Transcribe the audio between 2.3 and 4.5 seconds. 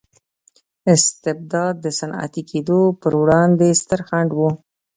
کېدو پروړاندې ستر خنډ و.